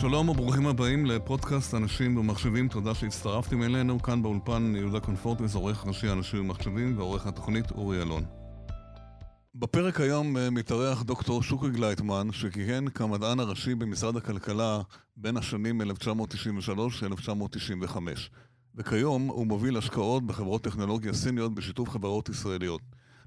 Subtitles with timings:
[0.00, 4.02] שלום וברוכים הבאים לפודקאסט אנשים ומחשבים, תודה שהצטרפתם אלינו.
[4.02, 8.24] כאן באולפן יהודה קונפורטס, עורך ראשי אנשים ומחשבים ועורך התוכנית אורי אלון.
[9.54, 14.80] בפרק היום אה, מתארח דוקטור שוקי גלייטמן, שכיהן כמדען הראשי במשרד הכלכלה
[15.16, 18.30] בין השנים 1993 1995
[18.74, 22.80] וכיום הוא מוביל השקעות בחברות טכנולוגיה סיניות בשיתוף חברות ישראליות.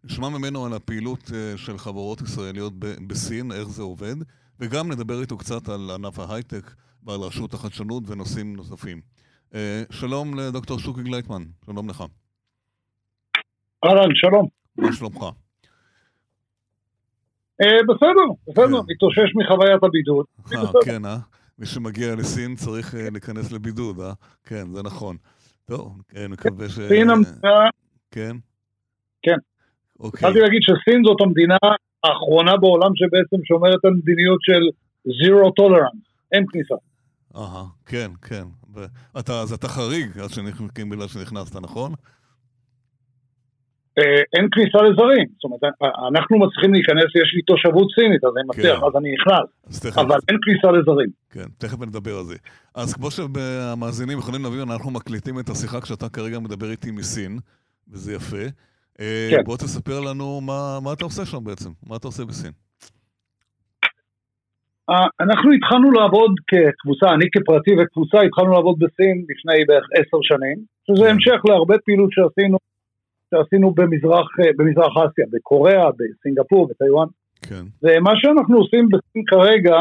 [0.04, 4.16] נשמע ממנו על הפעילות אה, של חברות ישראליות בסין, איך זה עובד,
[4.64, 6.72] וגם נדבר איתו קצת על ענף ההייטק
[7.04, 9.02] ועל רשות החדשנות ונושאים נוספים.
[9.56, 12.04] אה, שלום לדוקטור שוקי גלייטמן, שלום לך.
[13.86, 14.48] אהלן, שלום.
[14.78, 15.24] מה שלומך?
[17.62, 18.92] אה, בסדר, בסדר, כן.
[18.94, 20.26] מתאושש מחוויית הבידוד.
[20.54, 21.18] אה, כן, אה?
[21.60, 24.14] מי שמגיע לסין צריך להיכנס לבידוד, אה?
[24.44, 25.18] כן, זה נכון.
[25.66, 26.80] טוב, כן, מקווה ש...
[26.80, 27.70] סין המדינה...
[28.12, 28.36] כן?
[29.22, 29.38] כן.
[30.00, 30.20] אוקיי.
[30.20, 31.58] התחלתי להגיד שסין זאת המדינה
[32.04, 34.64] האחרונה בעולם שבעצם שומרת על מדיניות של
[35.08, 36.76] zero tolerance, אין כניסה.
[37.36, 38.44] אהה, כן, כן.
[38.74, 41.92] ואתה, אז אתה חריג, אז שנכנסים בגלל שנכנסת, נכון?
[44.00, 45.62] אה, אין כניסה לזרים, זאת אומרת,
[46.08, 48.86] אנחנו מצליחים להיכנס, יש לי תושבות סינית, אז אני מצליח, כן.
[48.86, 51.10] אז אני נכנס, אבל אין כניסה לזרים.
[51.30, 52.36] כן, תכף נדבר על זה.
[52.76, 57.40] אז כמו שהמאזינים יכולים להבין, אנחנו מקליטים את השיחה כשאתה כרגע מדבר איתי מסין,
[57.92, 58.46] וזה יפה.
[59.00, 59.44] אה, כן.
[59.44, 62.52] בוא תספר לנו מה, מה אתה עושה שם בעצם, מה אתה עושה בסין.
[64.90, 70.58] אה, אנחנו התחלנו לעבוד כקבוצה, אני כפרטי וקבוצה התחלנו לעבוד בסין לפני בערך עשר שנים,
[70.88, 71.12] שזה כן.
[71.12, 72.58] המשך להרבה פעילות שעשינו,
[73.30, 77.08] שעשינו במזרח, אה, במזרח אסיה, בקוריאה, בסינגפור, בטיוואן.
[77.50, 77.66] כן.
[77.84, 79.76] ומה שאנחנו עושים בסין כרגע,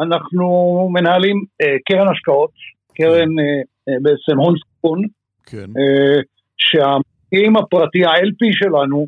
[0.00, 0.48] אנחנו
[0.92, 2.50] מנהלים אה, קרן השקעות,
[2.94, 3.38] קרן כן.
[3.38, 5.02] אה, אה, בעצם הון סיכון,
[5.46, 5.70] כן.
[5.78, 6.20] אה,
[6.56, 6.96] שה...
[7.34, 9.06] המשקיעים הפרטי, ה-LP שלנו,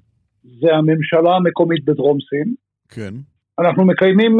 [0.60, 2.54] זה הממשלה המקומית בדרום סין.
[2.88, 3.14] כן.
[3.58, 4.36] אנחנו מקיימים,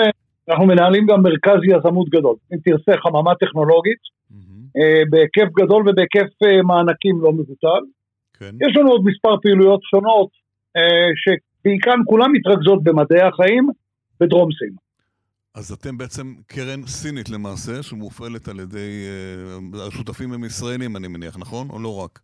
[0.49, 2.37] אנחנו מנהלים גם מרכז יזמות גדול.
[2.53, 4.03] אם תרצה, חממה טכנולוגית,
[4.33, 4.79] mm-hmm.
[5.11, 7.83] בהיקף גדול ובהיקף אה, מענקים לא מבוטל.
[8.39, 8.55] כן.
[8.69, 10.29] יש לנו עוד מספר פעילויות שונות,
[10.77, 13.69] אה, שבעיקר כולן מתרכזות במדעי החיים
[14.21, 14.75] בדרום סין.
[15.55, 19.07] אז אתם בעצם קרן סינית למעשה, שמופעלת על ידי,
[19.89, 21.69] השותפים הם ישראלים אני מניח, נכון?
[21.71, 22.21] או לא רק?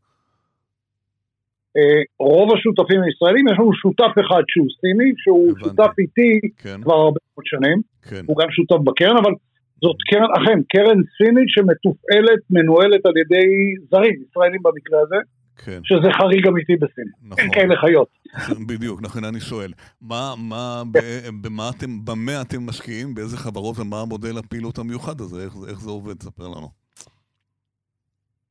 [1.76, 5.64] אה, רוב השותפים הישראלים, יש לנו שותף אחד שהוא סיני, שהוא הבנתי.
[5.64, 6.82] שותף איתי כן.
[6.82, 7.78] כבר הרבה מאוד שנים,
[8.08, 8.22] כן.
[8.26, 9.32] הוא גם שותף בקרן, אבל
[9.82, 13.46] זאת קרן, אכן, קרן סינית שמתופעלת, מנוהלת על ידי
[13.90, 15.16] זרים, ישראלים במקרה הזה,
[15.64, 15.80] כן.
[15.84, 17.38] שזה חריג אמיתי בסין, נכון.
[17.38, 18.08] אין כאלה חיות.
[18.68, 21.42] בדיוק, נכון, אני שואל, מה, מה, כן.
[21.42, 25.90] במה אתם, במה אתם משקיעים, באיזה חברות ומה המודל הפעילות המיוחד הזה, איך, איך זה
[25.90, 26.68] עובד, ספר לנו.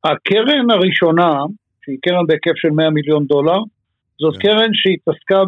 [0.04, 1.32] הקרן הראשונה,
[1.84, 3.58] שהיא קרן בהיקף של 100 מיליון דולר.
[4.20, 4.48] זאת כן.
[4.48, 5.42] קרן שהתעסקה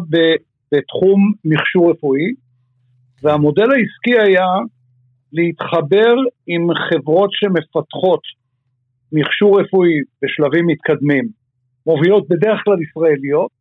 [0.71, 2.33] בתחום מכשור רפואי,
[3.23, 4.51] והמודל העסקי היה
[5.33, 6.13] להתחבר
[6.47, 8.21] עם חברות שמפתחות
[9.11, 11.25] מכשור רפואי בשלבים מתקדמים,
[11.85, 13.51] מובילות בדרך כלל ישראליות,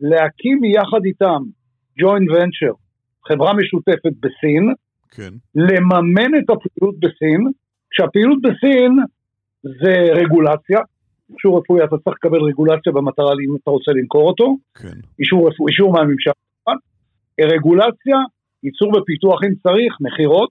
[0.00, 1.42] להקים יחד איתם
[2.00, 2.72] ג'וינט ונצ'ר,
[3.28, 4.72] חברה משותפת בסין,
[5.10, 5.32] כן.
[5.54, 7.40] לממן את הפעילות בסין,
[7.90, 8.92] כשהפעילות בסין
[9.62, 10.80] זה רגולציה,
[11.34, 14.98] אישור רפואי אתה צריך לקבל רגולציה במטרה אם אתה רוצה למכור אותו, כן.
[15.18, 16.32] אישור, רפואי, אישור מהממשלה,
[17.40, 18.18] רגולציה,
[18.62, 20.50] ייצור ופיתוח אם צריך, מכירות,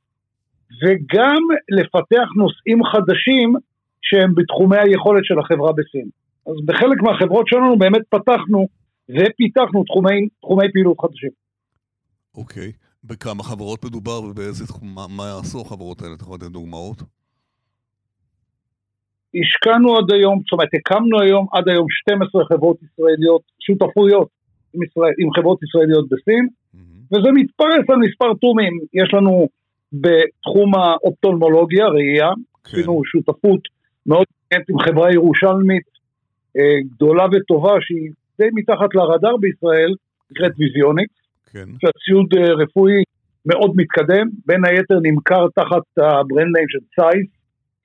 [0.81, 1.41] וגם
[1.77, 3.53] לפתח נושאים חדשים
[4.01, 6.09] שהם בתחומי היכולת של החברה בסין.
[6.47, 8.67] אז בחלק מהחברות שלנו באמת פתחנו
[9.09, 11.29] ופיתחנו תחומי, תחומי פעילות חדשים.
[12.35, 12.71] אוקיי,
[13.03, 16.13] בכמה חברות מדובר ובאיזה תחום, מה, מה יעשו החברות האלה?
[16.13, 17.03] אתה יכול לתת דוגמאות?
[19.35, 24.27] השקענו עד היום, זאת אומרת הקמנו היום עד היום 12 חברות ישראליות, שותפויות
[24.73, 27.17] עם, ישראל, עם חברות ישראליות בסין, mm-hmm.
[27.17, 29.47] וזה מתפרס על מספר תחומים, יש לנו
[29.93, 32.29] בתחום האופתלמולוגיה, ראייה,
[32.63, 32.77] כן.
[32.77, 33.61] עשינו שותפות
[34.05, 35.87] מאוד מעניינת עם חברה ירושלמית
[36.57, 38.09] אה, גדולה וטובה שהיא
[38.39, 39.93] די מתחת לרדאר בישראל,
[40.31, 41.13] נקראת Visionix,
[41.51, 41.69] כן.
[41.81, 43.03] שהציוד אה, רפואי
[43.45, 47.38] מאוד מתקדם, בין היתר נמכר תחת ה brand name של Zeiss,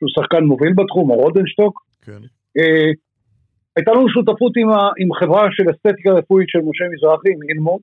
[0.04, 1.82] שהוא שחקן מוביל בתחום, או Rodenstock.
[2.02, 2.20] כן.
[2.58, 2.90] אה,
[3.76, 7.80] הייתה לנו שותפות עם, ה, עם חברה של אסתטיקה רפואית של משה מזרחי, עם InMode,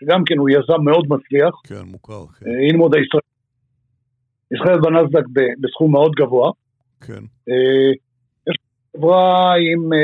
[0.00, 1.54] שגם כן הוא יזם מאוד מצליח.
[1.64, 2.26] כן, מוכר.
[2.26, 2.46] כן.
[2.46, 3.28] אה, InMode הישראלי.
[4.50, 5.26] נסחרת בנסדק
[5.60, 6.50] בסכום מאוד גבוה.
[7.00, 7.22] כן.
[7.48, 7.92] אה,
[8.48, 8.56] יש
[8.96, 9.98] חברה עם, אה,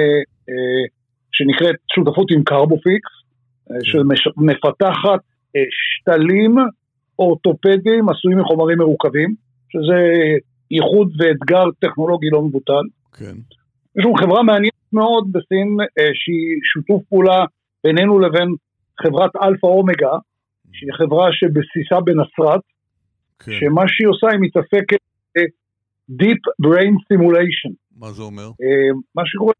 [0.48, 0.84] אה,
[1.32, 3.10] שנקראת שותפות עם CarboFix,
[3.70, 4.16] אה, כן.
[4.16, 5.20] שמפתחת
[5.56, 6.56] אה, שתלים
[7.18, 9.34] אורתופדיים עשויים מחומרים מרוכבים,
[9.68, 10.00] שזה
[10.70, 12.84] ייחוד ואתגר טכנולוגי לא מבוטל.
[13.18, 13.36] כן.
[13.96, 17.44] יש לנו חברה מעניינת מאוד בסין, אה, שהיא שיתוף פעולה
[17.84, 18.48] בינינו לבין
[19.02, 20.16] חברת אלפא אומגה,
[20.72, 22.60] שהיא חברה שבסיסה בנצרת,
[23.38, 23.52] כן.
[23.60, 24.98] שמה שהיא עושה היא מתעסקת
[26.10, 27.72] Deep Brain Stimulation.
[27.96, 28.46] מה זה אומר?
[28.46, 29.52] אה, מה שקורה,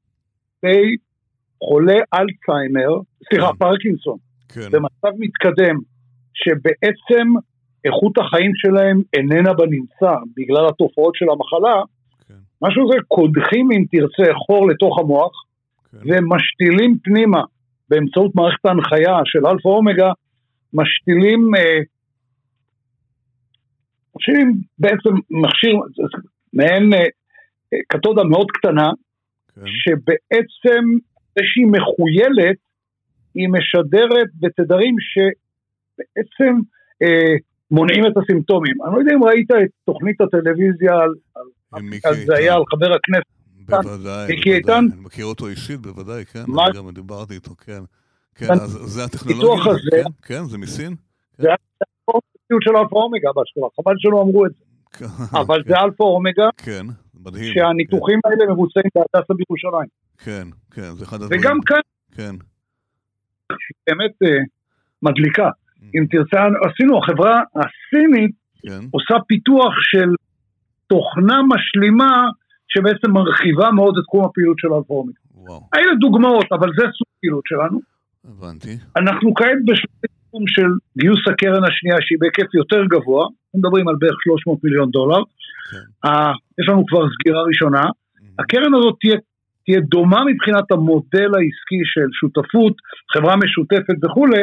[1.69, 3.59] חולה אלצהיימר, סליחה, כן.
[3.59, 4.19] פרקינסון,
[4.49, 4.71] כן.
[4.71, 5.77] במצב מתקדם,
[6.35, 7.29] שבעצם
[7.85, 11.83] איכות החיים שלהם איננה בנמצא בגלל התופעות של המחלה,
[12.29, 12.35] כן.
[12.63, 15.33] משהו זה קודחים אם תרצה חור לתוך המוח,
[15.91, 15.99] כן.
[16.05, 17.43] ומשתילים פנימה
[17.89, 20.13] באמצעות מערכת ההנחיה של אלפא אומגה,
[20.73, 21.81] משתילים, אה,
[24.17, 25.77] משתילים בעצם מכשיר,
[26.53, 27.05] מעין אה,
[27.89, 28.91] קתודה מאוד קטנה,
[29.55, 29.61] כן.
[29.67, 30.85] שבעצם
[31.37, 32.57] זה שהיא מחוילת,
[33.35, 36.55] היא משדרת בתדרים שבעצם
[37.03, 37.35] אה,
[37.75, 38.75] מונעים את הסימפטומים.
[38.85, 41.15] אני לא יודע אם ראית את תוכנית הטלוויזיה על,
[42.05, 43.35] על זה היה על חבר הכנסת.
[43.69, 44.85] בוודאי, מיקי איתן.
[44.93, 46.67] אני מכיר אותו אישית, בוודאי, כן, מה?
[46.67, 47.83] אני גם דיברתי איתו, כן.
[48.35, 50.97] כן, אז זה הטכנולוגיה, הזה, כן, כן, זה מסין?
[51.39, 54.65] זה הטכנולוגיה של אלפא אומגה בהשקעה, חבל שלא אמרו את זה.
[54.99, 56.87] כן, אבל זה אלפא אומגה, כן,
[57.25, 57.55] מדהים.
[57.55, 59.89] שהניתוחים האלה מבוצעים בהדסה בירושלים.
[60.19, 61.41] כן, כן, זה אחד הדברים.
[61.41, 61.81] וגם כאן,
[62.17, 62.35] כן.
[63.87, 64.39] באמת אה,
[65.03, 65.51] מדליקה.
[65.95, 68.31] אם תרצה, עשינו, החברה הסינית
[68.67, 68.85] כן.
[68.91, 70.09] עושה פיתוח של
[70.87, 72.29] תוכנה משלימה
[72.69, 75.17] שבעצם מרחיבה מאוד את תחום הפעילות של אלפורמית.
[75.75, 77.81] אלה דוגמאות, אבל זה סוג הפעילות שלנו.
[78.25, 78.77] הבנתי.
[78.97, 84.19] אנחנו כעת בשלום של גיוס הקרן השנייה שהיא בהיקף יותר גבוה, אנחנו מדברים על בערך
[84.23, 85.23] 300 מיליון דולר.
[85.71, 86.09] כן.
[86.09, 87.83] Uh, יש לנו כבר סגירה ראשונה.
[87.83, 88.43] Mm-hmm.
[88.43, 89.17] הקרן הזאת תהיה,
[89.65, 92.75] תהיה דומה מבחינת המודל העסקי של שותפות,
[93.13, 94.43] חברה משותפת וכולי,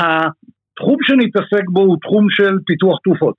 [0.00, 3.34] התחום שנתעסק בו הוא תחום של פיתוח תרופות.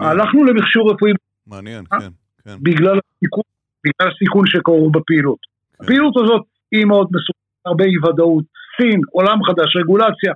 [0.00, 1.12] הלכנו למכשור רפואי.
[1.46, 2.08] מעניין, כן,
[2.44, 2.56] כן.
[2.62, 3.42] בגלל הסיכון,
[3.84, 5.38] בגלל הסיכון שקורו בפעילות.
[5.42, 5.84] כן.
[5.84, 8.44] הפעילות הזאת היא מאוד מסוכנת, הרבה אי ודאות.
[8.76, 10.32] סין, עולם חדש, רגולציה.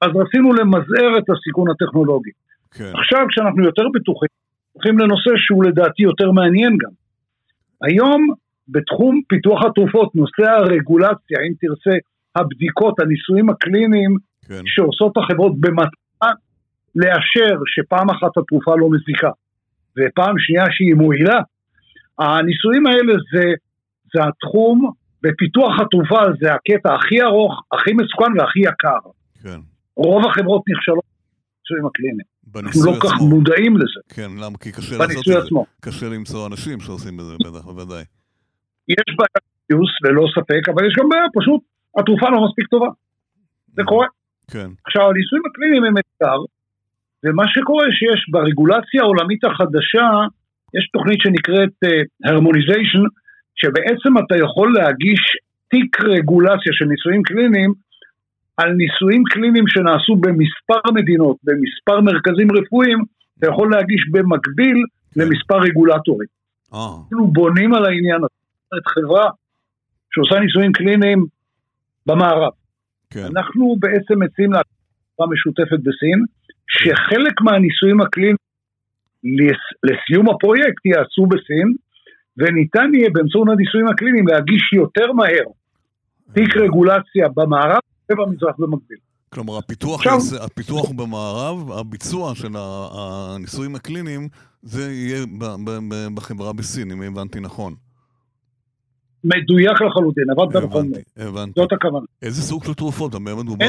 [0.00, 2.30] אז רצינו למזער את הסיכון הטכנולוגי.
[2.70, 2.92] כן.
[2.94, 4.28] עכשיו כשאנחנו יותר בטוחים,
[4.72, 6.90] הולכים לנושא שהוא לדעתי יותר מעניין גם.
[7.82, 8.28] היום
[8.68, 11.96] בתחום פיתוח התרופות, נושא הרגולציה, אם תרצה,
[12.38, 14.16] הבדיקות, הניסויים הקליניים
[14.48, 14.62] כן.
[14.66, 16.32] שעושות החברות במטרה
[16.94, 19.30] לאשר שפעם אחת התרופה לא מזיקה,
[19.98, 21.40] ופעם שנייה שהיא מועילה.
[22.18, 23.44] הניסויים האלה זה,
[24.14, 24.90] זה התחום,
[25.22, 29.02] בפיתוח התרופה זה הקטע הכי ארוך, הכי מסוכן והכי יקר.
[29.42, 29.60] כן.
[29.96, 31.04] רוב החברות נכשלות
[31.68, 32.38] בניסויים הקליניים.
[32.56, 34.00] אנחנו לא כך מודעים לזה.
[34.08, 34.58] כן, למה?
[34.58, 35.38] כי קשה לעשות את זה.
[35.38, 35.66] עצמו.
[35.80, 38.04] קשה למצוא אנשים שעושים בזה, בטח, בוודאי.
[38.88, 41.60] יש בעיה גיוס, ללא ספק, אבל יש גם בעיה, פשוט
[41.98, 42.86] התרופה לא מספיק טובה.
[43.76, 44.06] זה קורה.
[44.50, 44.68] כן.
[44.84, 46.38] עכשיו, הניסויים הקליניים הם אתגר,
[47.24, 50.08] ומה שקורה שיש ברגולציה העולמית החדשה,
[50.76, 53.02] יש תוכנית שנקראת uh, Harmonization,
[53.60, 55.20] שבעצם אתה יכול להגיש
[55.70, 57.72] תיק רגולציה של ניסויים קליניים
[58.56, 62.98] על ניסויים קליניים שנעשו במספר מדינות, במספר מרכזים רפואיים,
[63.38, 64.78] אתה יכול להגיש במקביל
[65.14, 65.20] כן.
[65.20, 66.28] למספר רגולטורים.
[66.74, 66.78] אה.
[67.12, 68.80] אנחנו בונים על העניין הזה.
[68.94, 69.30] חברה
[70.14, 71.26] שעושה ניסויים קליניים
[72.08, 72.52] במערב.
[73.10, 73.24] כן.
[73.24, 76.18] אנחנו בעצם מציעים להקמה משותפת בסין,
[76.68, 78.36] שחלק מהניסויים הקליניים
[79.86, 81.68] לסיום הפרויקט יעשו בסין,
[82.38, 85.46] וניתן יהיה באמצעות הניסויים הקליניים להגיש יותר מהר
[86.34, 87.80] תיק רגולציה במערב
[88.12, 88.98] ובמזרח במקביל.
[89.32, 94.28] כלומר, הפיתוח, עכשיו, הפיתוח הוא במערב, הביצוע של הניסויים הקליניים,
[94.62, 95.24] זה יהיה
[96.14, 97.74] בחברה בסין, אם הבנתי נכון.
[99.24, 100.90] מדויק לחלוטין, עבדת נכון.
[101.16, 101.60] הבנתי.
[101.60, 102.06] זאת הכוונה.
[102.22, 103.14] איזה סוג של תרופות?
[103.14, 103.66] על מה מדובר?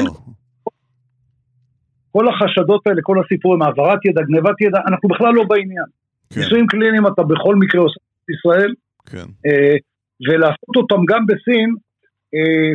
[2.12, 5.84] כל החשדות האלה, כל הסיפורים, העברת ידע, גנבת ידע, אנחנו בכלל לא בעניין.
[6.30, 6.40] כן.
[6.40, 8.74] ניסויים קליניים אתה בכל מקרה עושה בישראל,
[9.06, 9.26] כן.
[9.46, 9.76] אה,
[10.28, 11.74] ולעשות אותם גם בסין,
[12.34, 12.72] אה,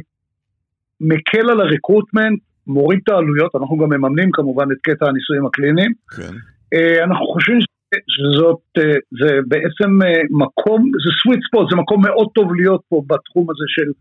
[1.01, 5.91] מקל על הרקרוטמנט, מוריד את העלויות, אנחנו גם מממנים כמובן את קטע הניסויים הקליניים.
[6.15, 6.33] כן.
[6.73, 7.59] אה, אנחנו חושבים
[8.07, 8.83] שזאת, אה,
[9.19, 13.65] זה בעצם אה, מקום, זה סוויט ספוט, זה מקום מאוד טוב להיות פה בתחום הזה
[13.67, 13.91] של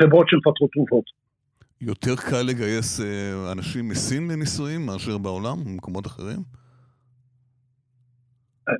[0.00, 1.04] חברות שמפתחות תרופות.
[1.80, 6.38] יותר קל לגייס אה, אנשים מסין לניסויים מאשר בעולם, במקומות אחרים?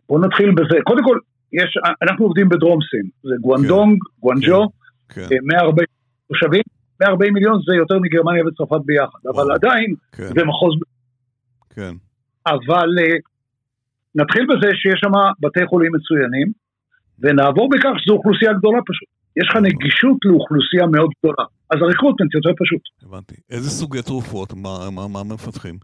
[0.08, 0.78] בואו נתחיל בזה.
[0.84, 1.18] קודם כל,
[1.52, 4.68] יש, אנחנו עובדים בדרום סין, זה גואנדונג, כן, גואנג'ו,
[5.08, 5.36] כן, כן.
[5.44, 5.86] 140
[6.28, 6.62] תושבים,
[7.00, 10.26] 140 מיליון זה יותר מגרמניה וצרפת ביחד, וואו, אבל עדיין כן.
[10.26, 10.74] זה מחוז...
[11.70, 11.94] כן.
[12.46, 12.88] אבל
[14.14, 16.48] נתחיל בזה שיש שם בתי חולים מצוינים,
[17.18, 19.08] ונעבור בכך שזו אוכלוסייה גדולה פשוט.
[19.36, 22.82] יש לך נגישות לאוכלוסייה מאוד גדולה, אז הריקרוטמנט יותר פשוט.
[23.02, 23.34] הבנתי.
[23.50, 24.52] איזה סוגי תרופות?
[24.52, 25.76] מה, מה, מה מפתחים?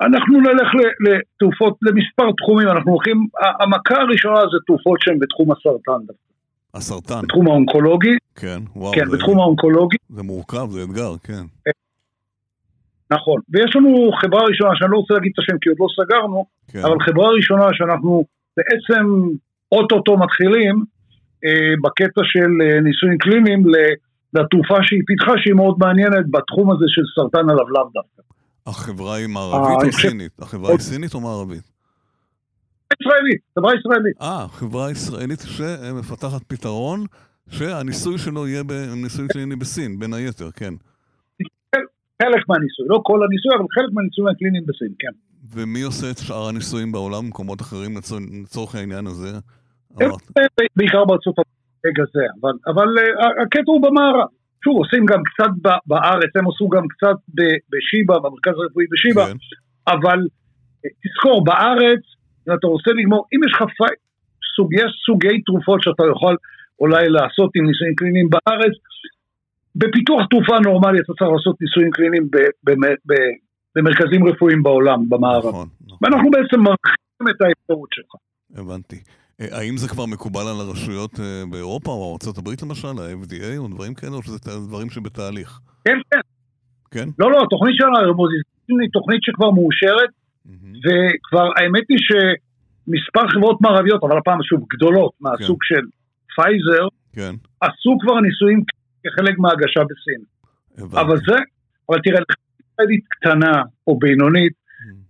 [0.00, 0.68] אנחנו נלך
[1.06, 3.26] לתרופות, למספר תחומים, אנחנו הולכים,
[3.60, 6.12] המכה הראשונה זה תרופות שהן בתחום הסרטן
[6.74, 7.22] הסרטן.
[7.22, 8.16] בתחום האונקולוגי.
[8.34, 8.92] כן, וואו.
[8.92, 9.96] כן, זה, בתחום האונקולוגי.
[10.08, 11.70] זה מורכב, זה אתגר, כן.
[13.10, 13.40] נכון.
[13.52, 16.78] ויש לנו חברה ראשונה, שאני לא רוצה להגיד את השם כי עוד לא סגרנו, כן.
[16.78, 18.24] אבל חברה ראשונה שאנחנו
[18.56, 19.04] בעצם
[19.72, 20.84] אוטוטו מתחילים
[21.44, 23.62] אה, בקטע של אה, ניסויים קליניים
[24.34, 28.22] לתרופה שהיא פיתחה שהיא מאוד מעניינת בתחום הזה של סרטן הלבלב דווקא.
[28.66, 30.32] החברה היא מערבית אה, או סינית?
[30.38, 31.70] החברה היא סינית או מערבית?
[33.02, 34.16] ישראלית, חברה ישראלית.
[34.22, 37.04] אה, חברה ישראלית שמפתחת פתרון
[37.48, 40.74] שהניסוי שלו יהיה בניסוי קליני בסין, בין היתר, כן.
[42.20, 45.14] חלק מהניסוי, לא כל הניסוי, אבל חלק מהניסויים הקליניים בסין, כן.
[45.54, 47.90] ומי עושה את שאר הניסויים בעולם, במקומות אחרים,
[48.42, 49.30] לצורך העניין הזה?
[50.76, 54.28] בעיקר בארצות הרגע זה, אבל, אבל uh, הקטע הוא במערב.
[54.64, 55.52] שוב, עושים גם קצת
[55.86, 57.16] בארץ, הם עשו גם קצת
[57.70, 59.36] בשיבא, במרכז הרפואי בשיבא, כן.
[59.88, 60.18] אבל
[60.84, 62.02] אה, תזכור, בארץ,
[62.48, 63.62] אם אתה רוצה לגמור, אם יש לך.
[64.56, 66.36] סוג, יש סוגי תרופות שאתה יכול
[66.80, 68.74] אולי לעשות עם ניסויים קליניים בארץ,
[69.76, 72.28] בפיתוח תרופה נורמלית אתה צריך לעשות ניסויים קליניים
[73.76, 75.46] במרכזים רפואיים בעולם, במערב.
[75.46, 75.98] נכון, נכון.
[76.02, 78.14] ואנחנו בעצם מרחיבים את האפשרות שלך.
[78.56, 78.96] הבנתי.
[79.40, 83.94] אה, האם זה כבר מקובל על הרשויות אה, באירופה או ארה"ב למשל, ה-FDA או דברים
[83.94, 85.60] כאלה, או שזה דברים שבתהליך?
[85.84, 86.20] כן, כן.
[86.90, 87.08] כן?
[87.18, 90.10] לא, לא, התוכנית של הרמוזיזם היא תוכנית שכבר מאושרת,
[90.84, 95.74] וכבר האמת היא שמספר חברות מערביות, אבל הפעם שוב גדולות, מהסוג כן.
[95.74, 95.84] של
[96.36, 97.34] פייזר, כן.
[97.60, 98.62] עשו כבר ניסויים
[99.04, 100.22] כחלק מההגשה בסין.
[101.00, 101.36] אבל זה,
[101.88, 102.20] אבל תראה,
[102.80, 104.52] ישראלית קטנה או בינונית,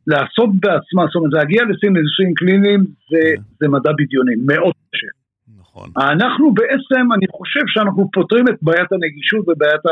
[0.07, 3.43] לעשות בעצמה, זאת אומרת להגיע לסין לניסויים קליניים זה, כן.
[3.61, 5.07] זה מדע בדיוני, מאוד קשה.
[5.61, 5.91] נכון.
[5.97, 9.85] אנחנו בעצם, אני חושב שאנחנו פותרים את בעיית הנגישות ובעיית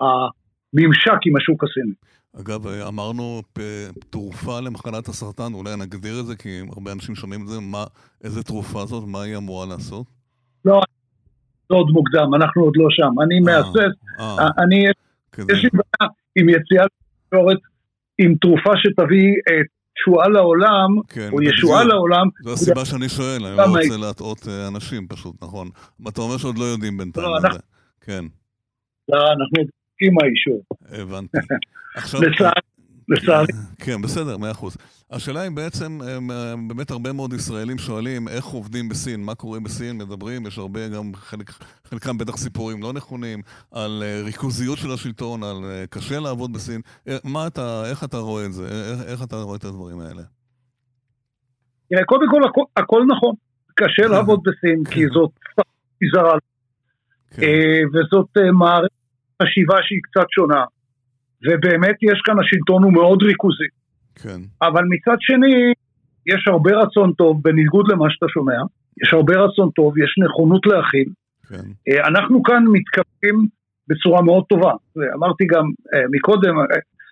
[0.00, 1.94] הממשק עם השוק הסיני.
[2.40, 3.42] אגב, אמרנו
[4.10, 7.84] תרופה למחלת הסרטן, אולי נגדיר את זה, כי הרבה אנשים שומעים את זה, מה,
[8.24, 10.06] איזה תרופה זאת, מה היא אמורה לעשות?
[10.64, 10.80] לא,
[11.68, 13.12] זה עוד מוקדם, אנחנו עוד לא שם.
[13.22, 14.48] אני אה, מהסס, אה.
[14.58, 14.84] אני,
[15.52, 16.90] יש לי בעיה עם יציאת
[17.28, 17.58] תקשורת
[18.18, 19.32] עם תרופה שתביא
[19.96, 22.28] תשועה לעולם, כן, או ישועה לעולם.
[22.42, 25.68] זו הסיבה שאני שואל, אני לא רוצה להטעות אה, אנשים פשוט, נכון.
[26.08, 27.58] אתה אומר שעוד לא יודעים בינתיים לא, אנחנו...
[28.00, 28.24] כן.
[29.08, 29.68] לא, אנחנו
[30.00, 30.62] עם האישור.
[30.90, 31.38] הבנתי.
[31.94, 32.20] עכשיו...
[33.08, 33.46] לצערי.
[33.78, 34.76] כן, בסדר, מאה אחוז.
[35.10, 39.98] השאלה היא בעצם, אה, באמת הרבה מאוד ישראלים שואלים איך עובדים בסין, מה קורה בסין,
[39.98, 41.50] מדברים, יש הרבה גם, חלק,
[41.84, 46.80] חלקם בטח סיפורים לא נכונים, על אה, ריכוזיות של השלטון, על אה, קשה לעבוד בסין.
[47.24, 48.64] מה אתה, איך אתה רואה את זה?
[48.64, 50.22] איך, איך אתה רואה את הדברים האלה?
[51.88, 53.34] תראה, קודם כל הכל, הכל נכון.
[53.74, 55.08] קשה לעבוד בסין, כי כן.
[55.14, 55.30] זאת
[56.14, 56.38] זרה,
[57.30, 57.42] כן.
[57.88, 58.92] וזאת מערכת
[59.42, 60.64] חשיבה שהיא קצת שונה.
[61.44, 63.68] ובאמת יש כאן, השלטון הוא מאוד ריכוזי.
[64.22, 64.40] כן.
[64.62, 65.72] אבל מצד שני,
[66.26, 68.58] יש הרבה רצון טוב, בניגוד למה שאתה שומע,
[69.02, 71.08] יש הרבה רצון טוב, יש נכונות להכיל.
[71.48, 71.66] כן.
[71.88, 73.48] אה, אנחנו כאן מתכוונים
[73.88, 74.72] בצורה מאוד טובה.
[75.14, 75.64] אמרתי גם
[75.94, 76.64] אה, מקודם, אה,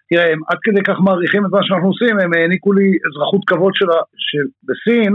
[0.09, 3.73] תראה, הם עד כדי כך מעריכים את מה שאנחנו עושים, הם העניקו לי אזרחות כבוד
[3.75, 5.12] של, של בסין,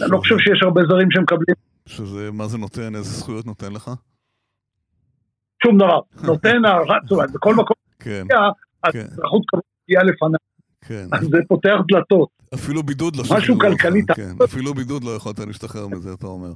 [0.00, 1.56] אני לא חושב שיש הרבה זרים שמקבלים.
[1.86, 2.94] שזה, מה זה נותן?
[2.94, 3.90] איזה זכויות נותן לך?
[5.62, 6.00] שום דבר.
[6.30, 8.26] נותן הערכה, זאת אומרת, בכל מקום כן.
[8.84, 10.38] האזרחות כבוד הגיעה לפניו.
[10.80, 11.06] כן.
[11.12, 12.28] אז זה פותח דלתות.
[12.54, 14.02] אפילו בידוד לא משהו כלכלי.
[14.16, 16.52] כן, אפילו בידוד לא יכולת להשתחרר מזה, אתה אומר.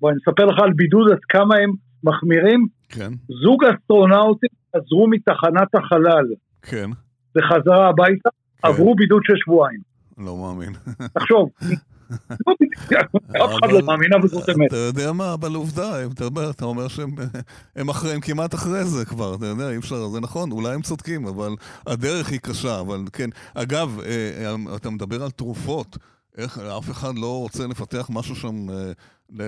[0.00, 1.72] בוא, אני אספר לך על בידוד עד כמה הם
[2.04, 2.66] מחמירים.
[2.88, 3.12] כן.
[3.42, 6.26] זוג אסטרונאוטים חזרו מתחנת החלל.
[6.62, 6.90] כן.
[7.34, 8.28] בחזרה הביתה,
[8.62, 8.68] כן.
[8.68, 9.80] עברו בידוד של שבועיים.
[10.18, 10.72] לא מאמין.
[11.14, 11.50] תחשוב,
[13.44, 14.66] אף אחד לא מאמין, אבל זאת אמת.
[14.66, 16.06] אתה יודע מה, אבל עובדה,
[16.50, 20.74] אתה אומר שהם אחריהם כמעט אחרי זה כבר, אתה יודע, אי אפשר, זה נכון, אולי
[20.74, 21.54] הם צודקים, אבל
[21.86, 23.30] הדרך היא קשה, אבל כן.
[23.54, 25.96] אגב, אה, אה, אתה מדבר על תרופות.
[26.36, 28.92] איך אף אחד לא רוצה לפתח משהו שם אה,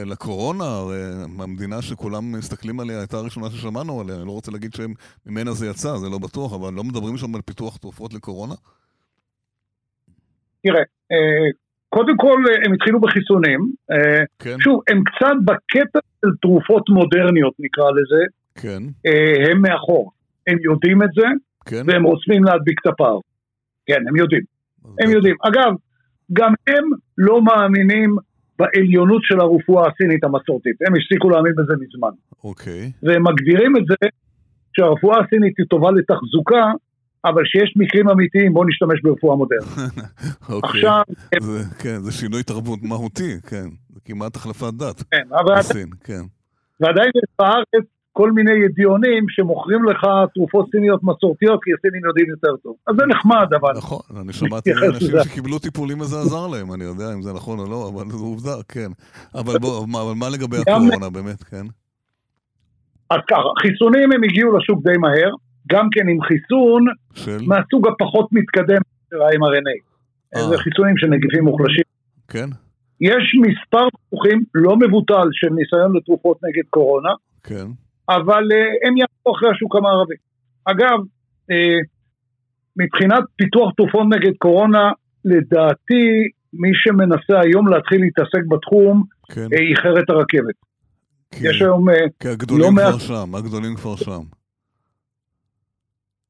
[0.04, 0.64] לקורונה?
[0.64, 1.02] הרי
[1.38, 5.96] המדינה שכולם מסתכלים עליה הייתה הראשונה ששמענו עליה, אני לא רוצה להגיד שממנה זה יצא,
[5.96, 8.54] זה לא בטוח, אבל לא מדברים שם על פיתוח תרופות לקורונה?
[10.62, 10.82] תראה,
[11.96, 13.60] קודם כל אה, הם התחילו בחיסונים,
[13.92, 14.56] אה, כן.
[14.60, 18.22] שוב, הם קצת בקטע של תרופות מודרניות נקרא לזה,
[18.62, 18.82] כן.
[19.06, 20.12] אה, הם מאחור,
[20.46, 21.26] הם יודעים את זה,
[21.66, 21.82] כן.
[21.86, 23.18] והם רוצים להדביק את הפער,
[23.86, 24.42] כן, הם יודעים,
[25.00, 25.36] הם יודעים.
[25.48, 25.72] אגב,
[26.32, 26.84] גם הם
[27.18, 28.16] לא מאמינים
[28.58, 32.14] בעליונות של הרפואה הסינית המסורתית, הם הפסיקו להאמין בזה מזמן.
[32.44, 32.92] אוקיי.
[33.02, 34.08] והם מגדירים את זה
[34.76, 36.64] שהרפואה הסינית היא טובה לתחזוקה,
[37.26, 39.68] אבל כשיש מקרים אמיתיים בואו נשתמש ברפואה מודרנית.
[40.48, 40.70] אוקיי.
[40.70, 41.02] עכשיו...
[41.40, 43.66] זה, כן, זה שינוי תרבות מהותי, כן.
[43.94, 45.02] זה כמעט החלפת דת.
[45.10, 45.58] כן, אבל...
[45.58, 46.22] בסין, כן.
[46.80, 52.56] ועדיין יש בארץ כל מיני ידיעונים שמוכרים לך תרופות סיניות מסורתיות, כי הסינים יודעים יותר
[52.62, 52.74] טוב.
[52.86, 53.72] אז זה נחמד, אבל...
[53.76, 57.66] נכון, אני שמעתי אנשים שקיבלו טיפולים וזה עזר להם, אני יודע אם זה נכון או
[57.70, 58.90] לא, אבל זו עובדה, כן.
[59.34, 61.66] אבל בוא, אבל מה לגבי הקורונה באמת, כן?
[63.10, 65.30] אז ככה, חיסונים הם הגיעו לשוק די מהר,
[65.72, 67.38] גם כן עם חיסון של?
[67.46, 68.80] מהסוג הפחות מתקדם
[69.10, 69.76] של ה-mRNA.
[70.36, 70.48] אה.
[70.48, 71.84] זה חיסונים של נגיפים מוחלשים.
[72.28, 72.48] כן?
[73.00, 77.08] יש מספר פיתוחים לא מבוטל של ניסיון לתרופות נגד קורונה,
[77.42, 77.66] כן.
[78.08, 80.14] אבל אה, הם יעברו אחרי השוק המערבי.
[80.64, 80.98] אגב,
[81.50, 81.78] אה,
[82.76, 84.90] מבחינת פיתוח תרופות נגד קורונה,
[85.24, 86.04] לדעתי
[86.52, 89.40] מי שמנסה היום להתחיל להתעסק בתחום, כן.
[89.52, 90.54] אה, איחר את הרכבת.
[91.34, 91.90] כי- יש היום...
[91.90, 94.20] אה, כי הגדולים לא כבר מעט- שם, הגדולים כבר שם.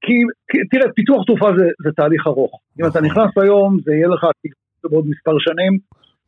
[0.06, 0.12] כי,
[0.50, 2.60] כי תראה, פיתוח תרופה זה, זה תהליך ארוך.
[2.80, 3.04] אם אתה נכון.
[3.10, 4.26] נכנס היום, זה יהיה לך
[4.90, 5.78] בעוד מספר שנים.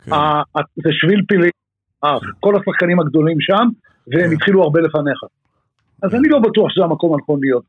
[0.04, 0.12] כן.
[0.12, 0.42] ה-
[0.76, 1.50] זה שביל פילים.
[2.04, 3.68] אה, כל השחקנים הגדולים שם,
[4.06, 4.32] והם כן.
[4.36, 5.18] התחילו הרבה לפניך.
[6.02, 7.64] אז אני לא בטוח שזה המקום הנכון להיות.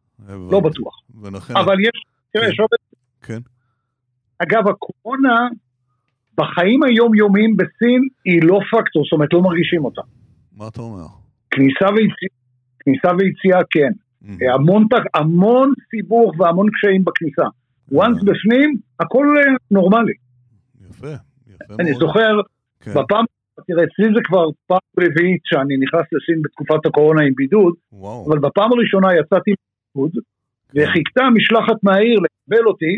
[0.51, 0.93] לא בטוח.
[1.21, 1.53] ולכן...
[1.57, 2.51] אבל יש, תראה, כן.
[2.51, 2.75] יש הרבה...
[3.21, 3.39] כן.
[4.39, 5.47] אגב, הקורונה,
[6.37, 10.01] בחיים היומיומיים בסין, היא לא פקטור, זאת אומרת, לא מרגישים אותה.
[10.57, 11.05] מה אתה אומר?
[11.51, 12.35] כניסה ויציאה,
[12.79, 13.91] כניסה ויציאה כן.
[14.53, 17.45] המון, המון סיבוך והמון קשיים בכניסה.
[17.93, 20.13] once בפנים, הכל אה, נורמלי.
[20.89, 21.07] יפה,
[21.47, 22.01] יפה אני מאוד.
[22.01, 22.39] זוכר,
[22.79, 22.91] כן.
[22.91, 23.25] בפעם,
[23.67, 28.25] תראה, אצלי זה כבר פעם רביעית שאני נכנס לסין בתקופת הקורונה עם בידוד, וואו.
[28.27, 29.51] אבל בפעם הראשונה יצאתי
[29.95, 30.11] מבידוד,
[30.71, 30.79] כן.
[30.81, 32.97] וחיכתה משלחת מהעיר לקבל אותי,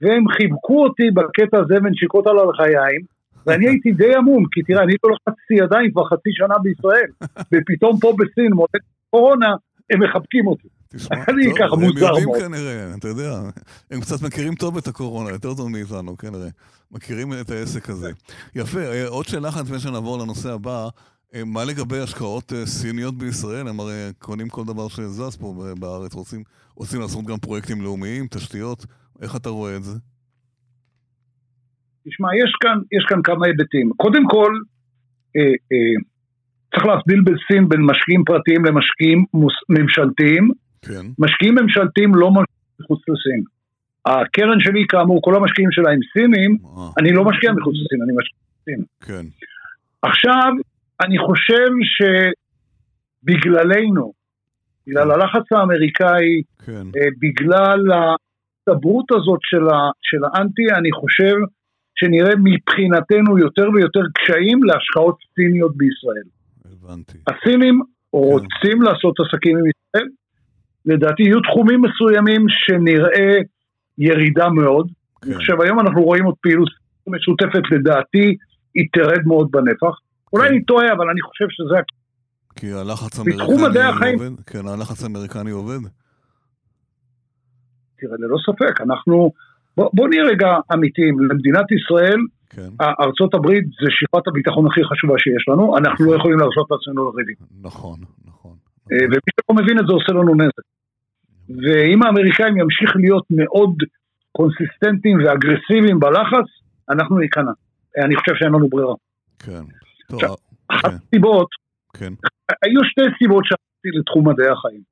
[0.00, 3.00] והם חיבקו אותי בקטע הזה ונשיקות על הלחיים,
[3.46, 7.10] ואני הייתי די עמום, כי תראה, אני לא לחצתי ידיים כבר חצי שנה בישראל,
[7.52, 9.54] ופתאום פה בסין, מועד קורונה,
[9.90, 10.68] הם מחבקים אותי.
[10.88, 12.40] תשמע, אני טוב, ככה הם מוזר יודעים מאוד.
[12.40, 13.40] כנראה, אתה יודע,
[13.90, 16.48] הם קצת מכירים טוב את הקורונה, יותר טוב מאיתנו, כנראה.
[16.90, 18.10] מכירים את העסק הזה.
[18.54, 20.88] יפה, אה, עוד שאלה אחת לפני שנעבור לנושא הבא.
[21.34, 23.68] אה, מה לגבי השקעות אה, סיניות בישראל?
[23.68, 26.42] הם הרי קונים כל דבר שזז פה בארץ, רוצים,
[26.76, 28.86] רוצים לעשות גם פרויקטים לאומיים, תשתיות.
[29.22, 29.98] איך אתה רואה את זה?
[32.08, 33.90] תשמע, יש כאן, יש כאן כמה היבטים.
[33.96, 34.52] קודם כל,
[35.36, 35.94] אה, אה,
[36.74, 40.50] צריך להבדיל בסין בין משקיעים פרטיים למשקיעים מוס, ממשלתיים.
[40.82, 43.42] כן, משקיעים ממשלתיים לא משקיעים מחוץ לסין.
[44.06, 48.12] הקרן שלי, כאמור, כל המשקיעים שלה הם סינים, אה, אני לא משקיע מחוץ לסין, אני
[48.18, 48.34] משקיע.
[49.00, 49.26] כן,
[50.02, 50.52] עכשיו,
[51.04, 51.68] אני חושב
[53.22, 54.12] שבגללנו,
[54.86, 61.34] בגלל הלחץ האמריקאי, כן, אה, בגלל ההצטברות הזאת של, ה, של האנטי, אני חושב
[61.98, 66.28] שנראה מבחינתנו יותר ויותר קשיים להשקעות סיניות בישראל.
[66.84, 67.18] הבנתי.
[67.26, 67.80] הסינים
[68.12, 70.08] רוצים לעשות עסקים עם ישראל,
[70.86, 73.38] לדעתי יהיו תחומים מסוימים שנראה
[73.98, 74.88] ירידה מאוד.
[75.22, 76.68] אני כן, חושב היום אנחנו רואים עוד פעילות
[77.06, 78.36] משותפת, לדעתי
[78.74, 79.98] היא תרד מאוד בנפח.
[80.32, 80.54] אולי כן.
[80.54, 81.74] אני טועה, אבל אני חושב שזה...
[82.56, 83.44] כי הלחץ האמריקני.
[83.44, 84.42] עובד?
[84.46, 85.78] כן, הלחץ האמריקני עובד?
[87.98, 89.32] תראה, ללא ספק, אנחנו...
[89.76, 92.18] בוא, בוא נהיה רגע אמיתיים, למדינת ישראל,
[92.54, 97.04] כן, ארצות הברית זה שכבת הביטחון הכי חשובה שיש לנו, אנחנו לא יכולים להרשות לעצמנו
[97.04, 97.36] לריבים.
[97.62, 98.56] נכון, נכון.
[98.92, 100.66] אה, ומי שלא מבין את זה עושה לנו נזק.
[101.48, 103.74] ואם האמריקאים ימשיך להיות מאוד
[104.32, 106.48] קונסיסטנטים ואגרסיביים בלחץ,
[106.90, 107.52] אנחנו ניכנע.
[107.98, 108.94] אה, אני חושב שאין לנו ברירה.
[109.38, 109.64] כן.
[110.12, 111.48] עכשיו, אה, אחת כן, הסיבות,
[111.98, 112.12] כן,
[112.62, 114.82] היו שתי סיבות שהלכתי לתחום מדעי החיים.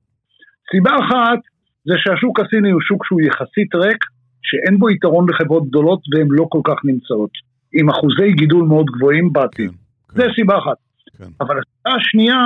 [0.71, 1.39] סיבה אחת
[1.85, 4.01] זה שהשוק הסיני הוא שוק שהוא יחסית ריק,
[4.41, 7.52] שאין בו יתרון לחברות גדולות והן לא כל כך נמצאות.
[7.73, 9.71] עם אחוזי גידול מאוד גבוהים בעתיד.
[9.71, 10.15] כן.
[10.15, 10.77] זה סיבה אחת.
[11.17, 11.29] כן.
[11.41, 12.41] אבל הסיבה השנייה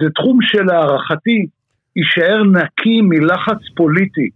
[0.00, 1.46] זה תחום שלהערכתי
[1.96, 4.30] יישאר נקי מלחץ פוליטי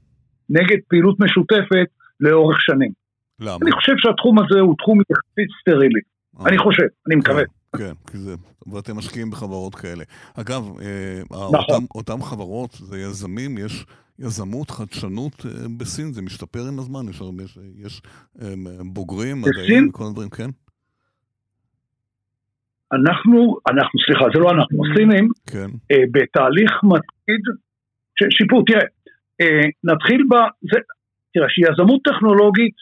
[0.50, 1.86] נגד פעילות משותפת
[2.20, 2.90] לאורך שנים.
[3.40, 3.58] למה?
[3.62, 6.00] אני חושב שהתחום הזה הוא תחום יחסית סטרילי.
[6.40, 7.42] אה, אני חושב, אני מקווה.
[7.76, 8.34] כן, כן, כי זה,
[8.72, 10.04] ואתם משקיעים בחברות כאלה.
[10.34, 11.54] אגב, אה, נכון.
[11.54, 13.86] אותם, אותם חברות, זה יזמים, יש
[14.18, 17.42] יזמות, חדשנות אה, בסין, זה משתפר עם הזמן, יש הרבה,
[17.76, 18.02] יש
[18.42, 19.52] אה, בוגרים, בסין?
[19.64, 20.50] מדעיים, כל הדברים, כן?
[22.92, 27.44] אנחנו, אנחנו, סליחה, זה לא אנחנו, הסינים, כן, אה, בתהליך מתמיד
[28.30, 28.64] שיפור.
[28.66, 28.86] תראה,
[29.40, 30.34] אה, נתחיל ב...
[30.72, 30.78] זה,
[31.34, 32.74] תראה, שיזמות טכנולוגית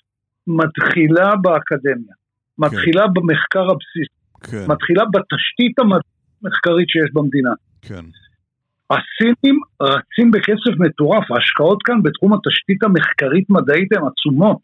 [0.47, 2.15] מתחילה באקדמיה,
[2.59, 4.17] מתחילה במחקר הבסיסי,
[4.51, 7.51] כן, מתחילה בתשתית המחקרית שיש במדינה.
[7.83, 8.05] כן,
[8.91, 14.59] הסינים רצים בקצב מטורף, ההשקעות כאן בתחום התשתית המחקרית-מדעית הן עצומות.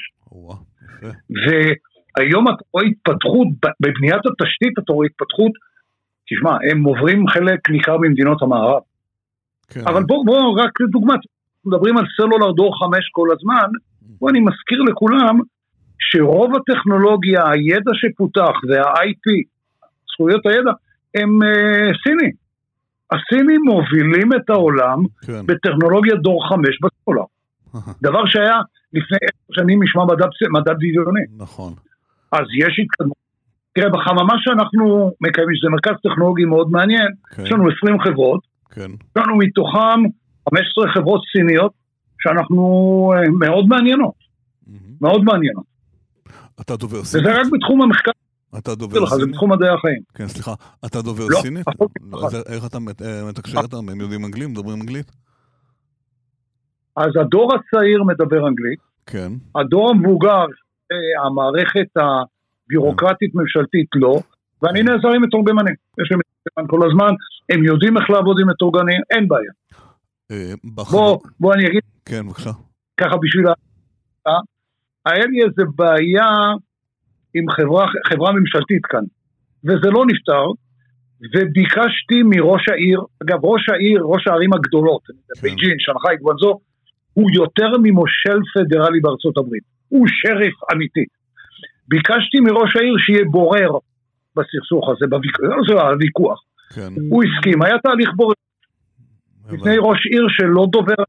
[1.46, 3.48] והיום אתה רואה התפתחות,
[3.80, 5.52] בבניית התשתית אתה רואה התפתחות,
[6.30, 8.82] תשמע, הם עוברים חלק ניכר ממדינות המערב.
[9.70, 13.68] כן, אבל בואו בוא, רק לדוגמה, אנחנו מדברים על סלולר דור 5 כל הזמן,
[14.02, 15.38] בואו אני מזכיר לכולם
[15.98, 19.26] שרוב הטכנולוגיה, הידע שפותח וה-IP,
[20.12, 20.72] זכויות הידע,
[21.14, 22.47] הם uh, סינים.
[23.12, 27.24] הסינים מובילים את העולם כן, בטכנולוגיה דור 5 בסולר.
[28.06, 28.56] דבר שהיה
[28.92, 31.20] לפני עשר שנים נשמע מדע, מדע בדיוני.
[31.36, 31.72] נכון,
[32.32, 33.18] אז יש התקדמות.
[33.74, 38.40] תראה, בחממה שאנחנו מקיימים, שזה מרכז טכנולוגי מאוד מעניין, כן, יש לנו 20 חברות,
[38.70, 40.00] כן, יש לנו מתוכם
[40.50, 41.72] 15 חברות סיניות
[42.22, 42.62] שאנחנו
[43.16, 44.14] אה, מאוד מעניינות,
[45.00, 45.64] מאוד מעניינות.
[46.60, 47.26] אתה דובר סינית?
[47.26, 48.10] וזה רק בתחום המחקר.
[48.58, 49.20] אתה דובר סינית?
[49.20, 50.02] זה בתחום מדעי החיים.
[50.14, 50.54] כן, סליחה.
[50.86, 51.66] אתה דובר לא, סינית?
[52.10, 52.78] לא, איך אתה
[53.28, 53.88] מתקשר איתם?
[53.88, 54.48] הם יודעים אנגלית?
[54.48, 55.12] מדברים אנגלית?
[56.96, 58.78] אז הדור הצעיר מדבר אנגלית.
[59.06, 59.32] כן.
[59.54, 60.44] הדור המבוגר,
[61.24, 64.20] המערכת הביורוקרטית-ממשלתית לא,
[64.62, 65.74] ואני נעזר עם מתורגמנים.
[66.02, 67.14] יש לי מתורגמן כל הזמן,
[67.52, 69.52] הם יודעים איך לעבוד עם מתורגנים, אין בעיה.
[70.30, 71.82] אה, בוא, בוא אני אגיד.
[72.04, 72.50] כן, בבקשה.
[73.00, 74.30] ככה בשביל ה...
[75.06, 76.26] היה לי איזה בעיה
[77.34, 79.04] עם חברה, חברה ממשלתית כאן,
[79.64, 80.46] וזה לא נפתר,
[81.34, 85.40] וביקשתי מראש העיר, אגב ראש העיר, ראש הערים הגדולות, כן.
[85.42, 86.60] בייג'ין, שנגחאי, גוונזו,
[87.14, 91.04] הוא יותר ממושל פדרלי בארצות הברית, הוא שריף אמיתי.
[91.88, 93.70] ביקשתי מראש העיר שיהיה בורר
[94.36, 96.42] בסכסוך הזה, בוויכוח.
[96.74, 96.92] כן.
[97.10, 98.34] הוא הסכים, היה תהליך בורר.
[99.52, 101.02] לפני ראש עיר שלא דובר,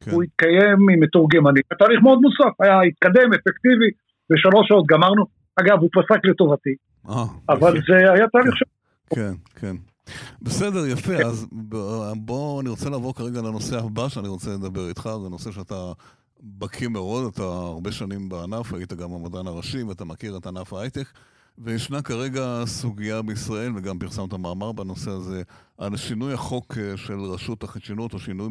[0.00, 0.10] כן.
[0.10, 1.62] הוא התקיים עם מתורגמנים.
[1.78, 3.90] תהליך מאוד מוסף, היה התקדם, אפקטיבי,
[4.30, 5.24] בשלוש שעות גמרנו.
[5.56, 6.74] אגב, הוא פסק לטובתי,
[7.08, 7.92] אה, אבל יפה.
[7.92, 8.62] זה היה תהליך ש...
[9.14, 9.76] כן, כן.
[10.42, 11.46] בסדר, יפה, אז
[12.16, 15.92] בואו, אני רוצה לעבור כרגע לנושא הבא שאני רוצה לדבר איתך, זה נושא שאתה
[16.42, 21.06] בקיא מאוד, אתה הרבה שנים בענף, היית גם המדען הראשי ואתה מכיר את ענף ההייטק.
[21.58, 25.42] וישנה כרגע סוגיה בישראל, וגם פרסמת מאמר בנושא הזה,
[25.78, 28.48] על שינוי החוק אה, של רשות החדשנות, או שינוי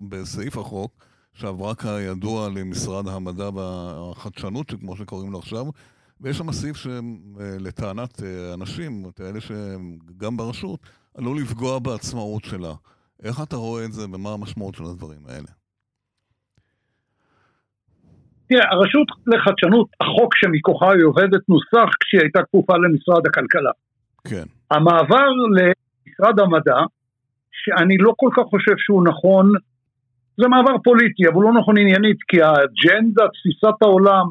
[0.00, 5.64] בסעיף החוק, שעברה כידוע למשרד המדע והחדשנות, כמו שקוראים לו עכשיו,
[6.20, 10.80] ויש שם סעיף שלטענת אה, אנשים, כאלה שגם ברשות,
[11.18, 12.72] עלול לפגוע בעצמאות שלה.
[13.22, 15.48] איך אתה רואה את זה ומה המשמעות של הדברים האלה?
[18.48, 23.70] תראה, הרשות לחדשנות, החוק שמכוחה היא עובדת נוסח כשהיא הייתה כפופה למשרד הכלכלה.
[24.28, 24.44] כן.
[24.70, 26.78] המעבר למשרד המדע,
[27.52, 29.52] שאני לא כל כך חושב שהוא נכון,
[30.36, 34.26] זה מעבר פוליטי, אבל לא נכון עניינית, כי האג'נדה, תפיסת העולם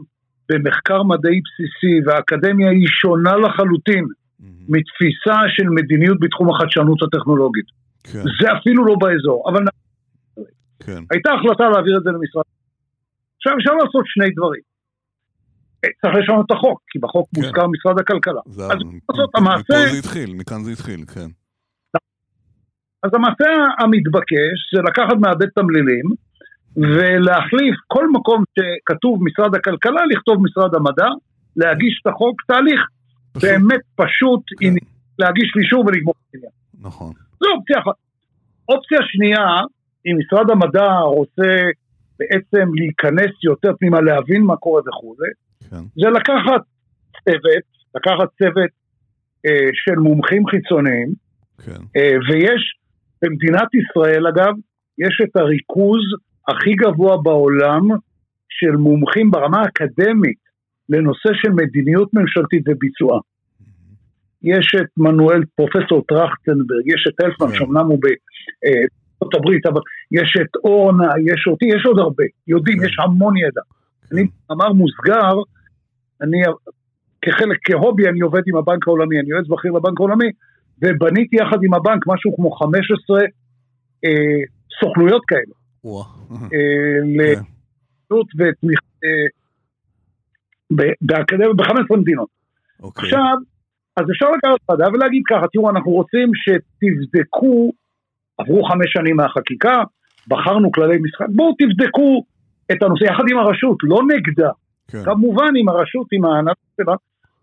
[0.49, 4.45] במחקר מדעי בסיסי והאקדמיה היא שונה לחלוטין mm-hmm.
[4.69, 7.65] מתפיסה של מדיניות בתחום החדשנות הטכנולוגית.
[8.03, 8.23] כן.
[8.41, 9.63] זה אפילו לא באזור, אבל
[10.85, 11.03] כן.
[11.11, 12.43] הייתה החלטה להעביר את זה למשרד
[13.37, 14.61] עכשיו אפשר לעשות שני דברים.
[16.01, 17.41] צריך לשנות את החוק, כי בחוק כן.
[17.41, 18.41] מוזכר משרד הכלכלה.
[18.45, 21.29] זה, אז מ- לעשות המעשה, מפה זה התחיל, מכאן זה התחיל, כן.
[23.03, 26.05] אז המעשה המתבקש זה לקחת מהבית תמלילים
[26.77, 31.07] ולהחליף כל מקום שכתוב משרד הכלכלה, לכתוב משרד המדע,
[31.55, 32.81] להגיש את החוק, תהליך
[33.33, 34.65] פשוט, באמת פשוט, כן.
[34.67, 34.75] עם-
[35.19, 36.51] להגיש אישור ולגמור את העניין.
[36.81, 37.13] נכון.
[37.39, 37.93] זו אופציה אחת.
[38.69, 39.45] אופציה שנייה,
[40.05, 41.51] אם משרד המדע רוצה
[42.19, 45.29] בעצם להיכנס יותר פנימה, להבין מה קורה וכולי,
[45.69, 46.01] כן.
[46.01, 46.61] זה לקחת
[47.25, 47.63] צוות,
[47.95, 48.69] לקחת צוות
[49.45, 51.07] אה, של מומחים חיצוניים,
[51.65, 51.81] כן.
[51.97, 52.75] אה, ויש
[53.21, 54.53] במדינת ישראל אגב,
[54.97, 56.01] יש את הריכוז
[56.47, 57.87] הכי גבוה בעולם
[58.49, 60.37] של מומחים ברמה האקדמית
[60.89, 63.19] לנושא של מדיניות ממשלתית וביצועה.
[64.43, 67.55] יש את מנואל, פרופסור טרכטנברג, יש את אלפמן, כן.
[67.55, 69.81] שאומנם הוא בארצות הברית, אבל
[70.11, 72.85] יש את אורנה, יש אותי, יש עוד הרבה, יודעים, כן.
[72.85, 73.61] יש המון ידע.
[74.09, 74.15] כן.
[74.15, 75.33] אני, מאמר מוסגר,
[76.21, 76.41] אני
[77.21, 80.29] כחלק, כהובי, אני עובד עם הבנק העולמי, אני יועץ בכיר לבנק העולמי,
[80.81, 83.19] ובניתי יחד עם הבנק משהו כמו 15
[84.05, 84.09] אה,
[84.79, 86.05] סוכנויות כאלה, וואה.
[86.31, 87.07] אה, כן.
[87.07, 89.27] לתלות ותמיכה אה,
[90.75, 92.29] ב- באקדמיה ב-15 מדינות.
[92.79, 93.03] אוקיי.
[93.03, 93.35] עכשיו,
[93.97, 97.71] אז אפשר לקחת ועדה ולהגיד ככה, תראו, אנחנו רוצים שתבדקו,
[98.37, 99.83] עברו חמש שנים מהחקיקה,
[100.27, 102.23] בחרנו כללי משחק, בואו תבדקו
[102.71, 104.49] את הנושא יחד עם הרשות, לא נגדה.
[104.87, 105.03] כן.
[105.05, 106.95] כמובן עם הרשות, עם הענף שלה,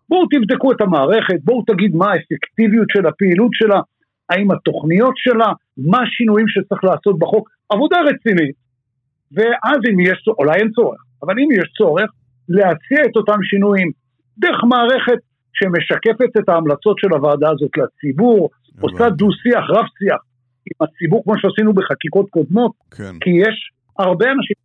[0.09, 3.81] בואו תבדקו את המערכת, בואו תגיד מה האפקטיביות של הפעילות שלה,
[4.31, 8.55] האם התוכניות שלה, מה השינויים שצריך לעשות בחוק, עבודה רצינית,
[9.33, 12.11] ואז אם יש אולי אין צורך, אבל אם יש צורך,
[12.49, 13.91] להציע את אותם שינויים
[14.39, 15.21] דרך מערכת
[15.53, 19.11] שמשקפת את ההמלצות של הוועדה הזאת לציבור, עושה.
[19.11, 20.21] דו-שיח, רב-שיח
[20.67, 23.19] עם הציבור כמו שעשינו בחקיקות קודמות, כן.
[23.21, 24.57] כי יש הרבה אנשים,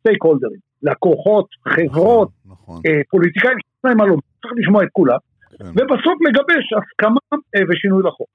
[0.00, 2.80] סטייק הולדרים, לקוחות, חברות, נכון.
[2.86, 5.18] אה, פוליטיקאים, להם מה לומר, צריך לשמוע את כולם,
[5.58, 5.64] כן.
[5.64, 7.20] ובסוף לגבש הסכמה
[7.56, 8.28] אה, ושינוי לחוק.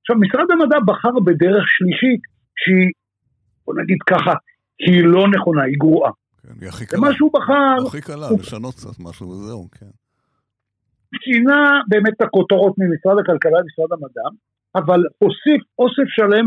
[0.00, 2.20] עכשיו, משרד המדע בחר בדרך שלישית,
[2.56, 2.90] שהיא,
[3.66, 4.32] בוא נגיד ככה,
[4.78, 6.10] היא לא נכונה, היא גרועה.
[6.42, 6.52] כן.
[6.60, 6.98] היא הכי קלה.
[6.98, 9.86] ומה שהוא בחר, הכי קלה, הוא- לשנות קצת משהו וזהו, כן.
[11.22, 14.26] שינה באמת את הכותרות ממשרד הכלכלה למשרד המדע,
[14.74, 16.46] אבל הוסיף אוסף שלם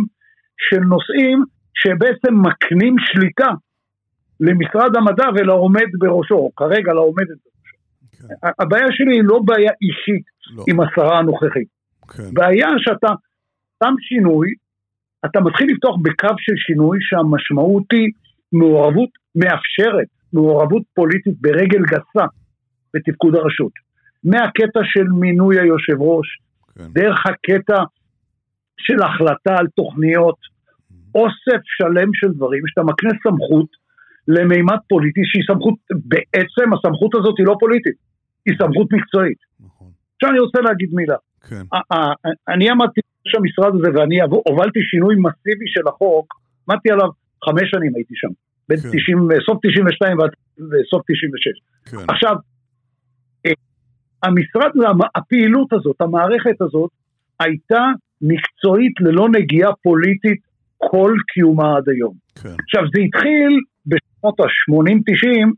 [0.70, 3.52] של נושאים שבעצם מקנים שליטה
[4.39, 7.48] למשרד המדע ולעומד בראשו, או כרגע לעומדת בראשו.
[8.19, 8.49] כן.
[8.60, 10.63] הבעיה שלי היא לא בעיה אישית לא.
[10.67, 11.67] עם השרה הנוכחית.
[12.10, 12.34] כן.
[12.34, 13.08] בעיה שאתה
[13.84, 14.47] שם שינוי,
[15.25, 18.08] אתה מתחיל לפתוח בקו של שינוי שהמשמעות היא
[18.53, 22.25] מעורבות מאפשרת, מעורבות פוליטית ברגל גסה
[22.93, 23.71] בתפקוד הרשות.
[24.23, 26.27] מהקטע של מינוי היושב ראש,
[26.75, 26.88] כן.
[26.93, 27.84] דרך הקטע
[28.77, 30.36] של החלטה על תוכניות,
[31.15, 33.69] אוסף שלם של דברים שאתה מקנה סמכות
[34.27, 38.09] למימד פוליטי שהיא סמכות, בעצם הסמכות הזאת היא לא פוליטית,
[38.45, 39.38] היא סמכות מקצועית.
[39.60, 39.88] נכון.
[40.15, 41.15] עכשיו אני רוצה להגיד מילה.
[41.49, 41.63] כן.
[42.47, 46.34] אני עמדתי בראש המשרד הזה ואני הובלתי שינוי מסיבי של החוק,
[46.69, 47.10] עמדתי עליו
[47.45, 48.28] חמש שנים הייתי שם,
[48.69, 48.89] בין כן.
[48.89, 50.30] 90, סוף 92 ועד
[50.89, 51.62] סוף 96.
[51.91, 52.13] כן.
[52.13, 52.36] עכשיו,
[53.45, 53.52] אה,
[54.23, 54.71] המשרד,
[55.15, 56.91] הפעילות הזאת, המערכת הזאת,
[57.39, 57.86] הייתה
[58.21, 60.41] מקצועית ללא נגיעה פוליטית
[60.78, 62.13] כל קיומה עד היום.
[62.43, 62.56] כן.
[62.63, 65.49] עכשיו, זה התחיל בשנות ה-80-90,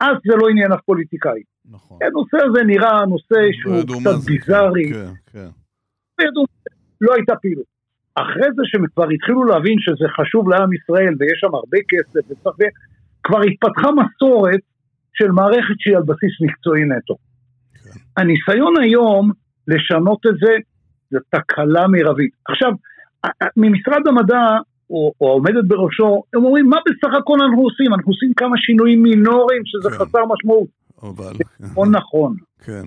[0.00, 1.40] אז זה לא עניין אף פוליטיקאי.
[1.70, 1.98] נכון.
[2.02, 4.92] הנושא הזה נראה נושא שהוא קצת ביזארי.
[4.92, 5.48] כן, כן.
[7.00, 7.64] לא הייתה פעילות.
[8.14, 12.72] אחרי זה שכבר התחילו להבין שזה חשוב לעם ישראל ויש שם הרבה כסף וצריך...
[13.22, 14.60] כבר התפתחה מסורת
[15.14, 17.16] של מערכת שהיא על בסיס מקצועי נטו.
[17.84, 17.90] כן.
[18.16, 19.30] הניסיון היום
[19.68, 20.52] לשנות את זה,
[21.10, 22.32] זה תקלה מרבית.
[22.48, 22.72] עכשיו,
[23.56, 24.42] ממשרד המדע,
[24.90, 27.94] או, או העומדת בראשו, הם אומרים, מה בסך הכל אנחנו עושים?
[27.94, 29.96] אנחנו עושים כמה שינויים מינוריים שזה כן.
[29.96, 30.68] חסר משמעות.
[31.02, 31.32] אבל...
[31.60, 32.36] נכון נכון.
[32.64, 32.84] כן.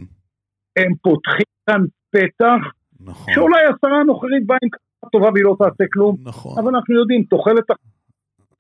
[0.78, 3.34] הם פותחים כאן פתח, נכון.
[3.34, 6.60] שאולי השרה הנוכחית באה עם כמה טובה והיא לא תעשה כלום, נכון.
[6.60, 7.66] אבל אנחנו יודעים, תוחלת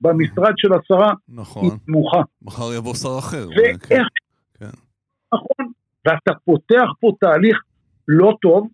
[0.02, 1.64] במשרד של השרה נכון.
[1.64, 2.22] היא נמוכה.
[2.42, 3.48] מחר יבוא שר אחר.
[3.56, 3.88] ואיך...
[3.88, 4.02] כן.
[4.60, 4.70] כן.
[5.34, 5.72] נכון,
[6.06, 7.58] ואתה פותח פה תהליך
[8.08, 8.68] לא טוב,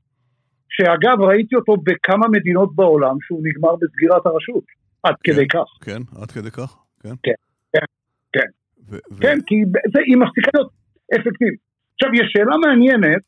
[0.70, 4.64] שאגב ראיתי אותו בכמה מדינות בעולם שהוא נגמר בסגירת הרשות,
[5.04, 5.86] עד כן, כדי כך.
[5.86, 7.16] כן, עד כדי כך, כן.
[7.24, 7.32] כן,
[7.74, 7.86] כן,
[8.34, 8.48] כן.
[8.90, 9.56] ו- כן, כי
[9.94, 10.72] זה, היא מפסיקה להיות
[11.16, 11.60] אפקטיבית.
[11.94, 13.22] עכשיו, יש שאלה מעניינת,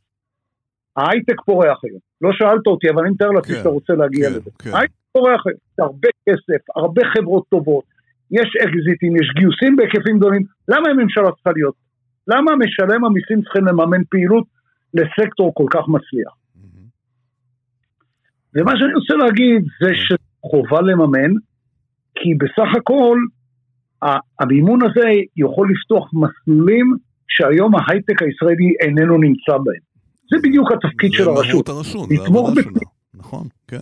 [0.98, 2.00] ההייטק פורח היום.
[2.22, 4.50] לא שאלת אותי, אבל אני מתאר לעצמי כן, שאתה רוצה להגיע כן, לזה.
[4.60, 4.70] כן.
[4.74, 7.84] ההייטק פורח היום, הרבה כסף, הרבה חברות טובות,
[8.32, 11.76] יש אקזיטים, יש גיוסים בהיקפים גדולים, למה הממשלה צריכה להיות?
[12.28, 14.48] למה משלם המיסים צריכים לממן פעילות
[14.94, 16.34] לסקטור כל כך מצליח?
[18.56, 21.32] ומה שאני רוצה להגיד זה שחובה לממן,
[22.16, 23.18] כי בסך הכל
[24.40, 26.96] המימון הזה יכול לפתוח מסלולים
[27.28, 29.84] שהיום ההייטק הישראלי איננו נמצא בהם.
[30.32, 31.68] זה בדיוק התפקיד של הרשות.
[31.68, 32.72] זה הרשות, זה העבודה שלה.
[33.14, 33.80] נכון, כן.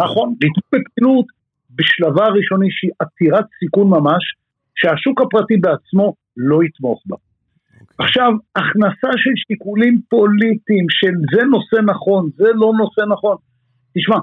[0.00, 1.26] נכון, לתמוך בפעילות
[1.70, 4.22] בשלבה הראשוני שהיא עתירת סיכון ממש,
[4.74, 7.16] שהשוק הפרטי בעצמו לא יתמוך בה.
[7.16, 7.80] Okay.
[7.80, 8.06] אוקיי.
[8.06, 13.36] עכשיו, הכנסה של שיקולים פוליטיים של זה נושא נכון, זה לא נושא נכון,
[13.98, 14.16] תשמע,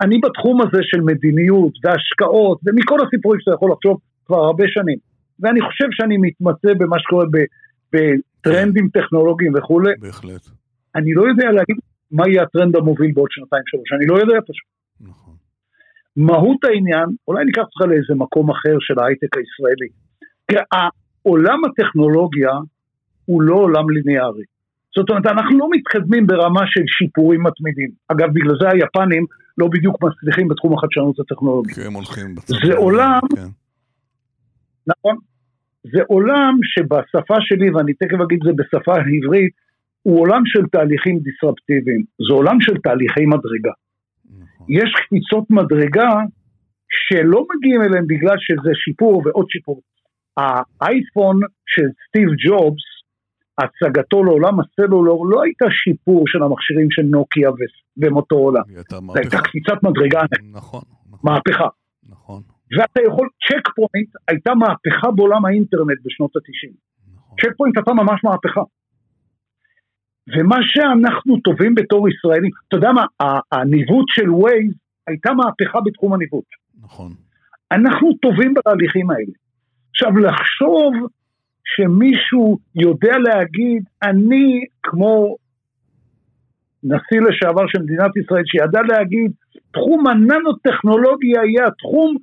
[0.00, 4.98] אני בתחום הזה של מדיניות והשקעות ומכל הסיפורים שאתה יכול לחשוב כבר הרבה שנים,
[5.40, 7.24] ואני חושב שאני מתמצא במה שקורה
[7.92, 9.92] בטרנדים טכנולוגיים וכולי.
[9.98, 10.44] בהחלט.
[10.96, 11.76] אני לא יודע להגיד
[12.10, 14.68] מה יהיה הטרנד המוביל בעוד שנתיים שלוש, אני לא יודע פשוט.
[15.00, 15.34] נכון.
[16.16, 19.88] מהות העניין, אולי ניקח אותך לאיזה מקום אחר של ההייטק הישראלי.
[20.46, 20.88] תראה,
[21.22, 22.50] עולם הטכנולוגיה
[23.24, 24.44] הוא לא עולם ליניארי.
[24.96, 27.90] זאת אומרת, אנחנו לא מתקדמים ברמה של שיפורים מתמידים.
[28.08, 29.24] אגב, בגלל זה היפנים
[29.58, 31.74] לא בדיוק מצליחים בתחום החדשנות הטכנולוגית.
[31.74, 32.54] כי הם הולכים בצד.
[32.66, 33.48] זה עולם, כן.
[34.88, 35.16] נכון,
[35.82, 39.52] זה עולם שבשפה שלי, ואני תכף אגיד את זה בשפה העברית,
[40.02, 42.02] הוא עולם של תהליכים דיסרפטיביים.
[42.28, 43.74] זה עולם של תהליכי מדרגה.
[44.38, 44.66] נכון.
[44.70, 46.10] יש קפיצות מדרגה
[46.90, 49.80] שלא מגיעים אליהם בגלל שזה שיפור ועוד שיפור.
[50.36, 52.86] האייפון של סטיב ג'ובס
[53.58, 57.50] הצגתו לעולם הסלולר לא הייתה שיפור של המכשירים של נוקיה
[57.96, 58.60] ומוטורולה.
[58.66, 60.22] זו הייתה קפיצת מדרגה.
[60.52, 60.82] נכון.
[61.10, 61.32] נכון.
[61.32, 61.68] מהפכה.
[62.08, 62.42] נכון.
[62.76, 66.72] ואתה יכול, צ'ק פוינט הייתה מהפכה בעולם האינטרנט בשנות ה-90.
[67.16, 67.36] נכון.
[67.40, 68.62] צ'ק פוינט הייתה ממש מהפכה.
[70.36, 73.04] ומה שאנחנו טובים בתור ישראלים, אתה יודע מה,
[73.52, 74.72] הניווט של וייז
[75.06, 76.44] הייתה מהפכה בתחום הניווט.
[76.82, 77.12] נכון.
[77.72, 79.32] אנחנו טובים בתהליכים האלה.
[79.90, 80.92] עכשיו לחשוב
[81.64, 85.36] שמישהו יודע להגיד, אני כמו
[86.82, 89.32] נשיא לשעבר של מדינת ישראל, שידע להגיד,
[89.72, 92.16] תחום הננו-טכנולוגיה יהיה התחום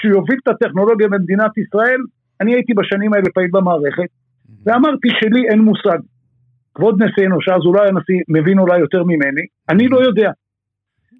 [0.00, 2.00] שיוביל את הטכנולוגיה במדינת ישראל,
[2.40, 4.10] אני הייתי בשנים האלה פעיל במערכת,
[4.64, 5.98] ואמרתי שלי אין מושג.
[6.74, 10.30] כבוד נשיאנו, שאז אולי הנשיא מבין אולי יותר ממני, אני לא יודע.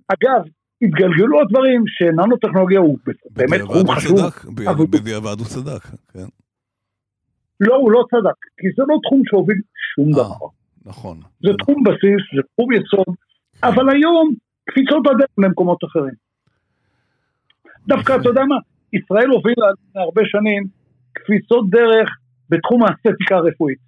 [0.09, 0.43] אגב,
[0.83, 2.99] התגלגלו הדברים שננו טכנולוגיה הוא
[3.31, 4.21] באמת תחום חשוב.
[4.91, 6.29] בדיעבד הוא צדק, כן.
[7.61, 9.61] לא, הוא לא צדק, כי זה לא תחום שהוביל
[9.95, 10.47] שום אה, דבר.
[10.87, 11.21] נכון.
[11.43, 13.14] זה תחום בסיס, זה תחום יסוד,
[13.62, 14.35] אבל היום
[14.71, 16.28] קפיצות בדרך למקומות אחרים.
[17.88, 18.57] דווקא, אתה יודע מה,
[18.92, 20.64] ישראל הובילה הרבה שנים
[21.12, 22.09] קפיצות דרך
[22.48, 23.79] בתחום האסתטיקה הרפואית.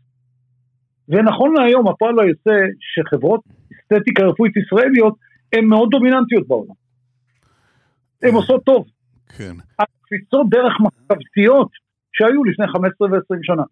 [1.09, 3.41] ונכון להיום, הפועל היוצא שחברות
[3.73, 5.15] אסתטיקה רפואית ישראליות
[5.53, 6.75] הן מאוד דומיננטיות בעולם.
[8.23, 8.87] הן עושות טוב.
[9.37, 9.55] כן.
[9.79, 11.69] הקפיצות דרך מחשבתיות
[12.13, 13.63] שהיו לפני 15 ו-20 שנה.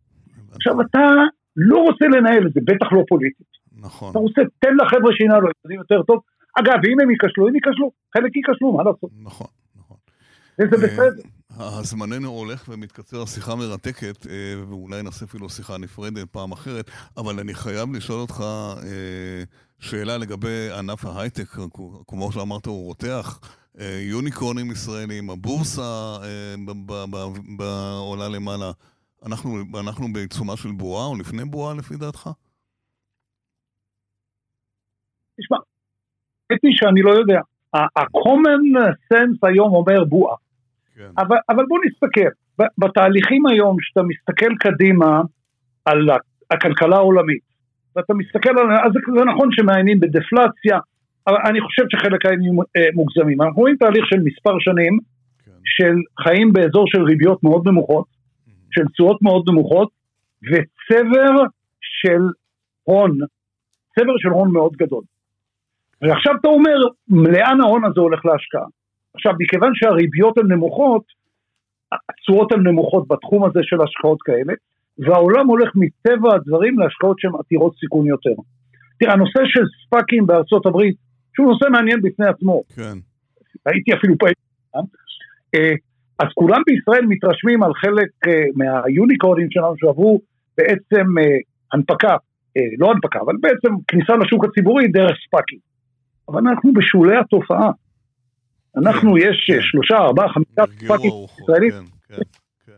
[0.52, 1.10] עכשיו אתה
[1.56, 3.46] לא רוצה לנהל את זה, בטח לא פוליטית.
[3.80, 4.10] נכון.
[4.10, 6.20] אתה רוצה, תן לחבר'ה שינהלו, יודעים יותר טוב.
[6.60, 9.10] אגב, אם הם ייכשלו, הם ייכשלו, חלק ייכשלו, מה לעשות?
[9.22, 9.46] נכון.
[10.58, 11.22] וזה בסדר.
[11.82, 17.54] זמננו הולך ומתקצר, השיחה מרתקת, אה, ואולי נעשה אפילו שיחה נפרדת פעם אחרת, אבל אני
[17.54, 18.44] חייב לשאול אותך
[18.82, 19.42] אה,
[19.78, 21.48] שאלה לגבי ענף ההייטק,
[22.06, 23.40] כמו שאמרת, הוא רותח.
[23.80, 26.16] אה, יוניקורנים ישראלים, הבורסה
[27.56, 28.70] בעולה למעלה.
[29.26, 32.30] אנחנו, אנחנו בעיצומה של בועה או לפני בועה לפי דעתך?
[35.40, 35.56] תשמע,
[36.50, 37.40] האמת שאני לא יודע.
[37.74, 38.78] ה-common
[39.12, 40.36] sense היום אומר בועה.
[40.98, 41.10] כן.
[41.18, 42.28] אבל, אבל בוא נסתכל,
[42.78, 45.20] בתהליכים היום, שאתה מסתכל קדימה
[45.84, 46.08] על
[46.50, 47.42] הכלכלה העולמית,
[47.96, 50.78] ואתה מסתכל על, אז זה, נכון שמעיינים בדפלציה,
[51.26, 53.42] אבל אני חושב שחלק היו אה, מוגזמים.
[53.42, 54.98] אנחנו רואים תהליך של מספר שנים,
[55.44, 55.50] כן.
[55.64, 58.50] של חיים באזור של ריביות מאוד נמוכות, mm-hmm.
[58.70, 59.90] של תשואות מאוד נמוכות,
[60.42, 61.44] וצבר
[61.80, 62.22] של
[62.82, 63.18] הון,
[63.94, 65.02] צבר של הון מאוד גדול.
[66.02, 66.76] ועכשיו אתה אומר,
[67.08, 68.77] לאן ההון הזה הולך להשקעה?
[69.14, 71.02] עכשיו, מכיוון שהריביות הן נמוכות,
[71.92, 74.52] התשואות הן נמוכות בתחום הזה של השקעות כאלה,
[74.98, 78.34] והעולם הולך מטבע הדברים להשקעות שהן עתירות סיכון יותר.
[78.98, 80.96] תראה, הנושא של ספאקים בארצות הברית,
[81.34, 82.62] שהוא נושא מעניין בפני עצמו.
[82.76, 82.98] כן.
[83.66, 84.84] הייתי אפילו פעם.
[85.54, 85.74] אה,
[86.18, 90.20] אז כולם בישראל מתרשמים על חלק אה, מהיוניקורנים שלנו שעברו
[90.58, 91.38] בעצם אה,
[91.72, 92.16] הנפקה,
[92.78, 95.58] לא הנפקה, אבל בעצם כניסה לשוק הציבורי דרך ספאקים.
[96.28, 97.70] אבל אנחנו בשולי התופעה.
[98.76, 99.58] אנחנו, כן, יש כן.
[99.60, 101.72] שלושה, ארבעה, חמישה ספאקים ישראלים.
[102.08, 102.72] כן,